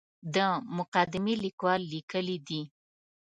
د 0.35 0.37
مقدمې 0.77 1.35
لیکوال 1.43 1.81
لیکلي 1.93 2.37
دي. 2.47 2.61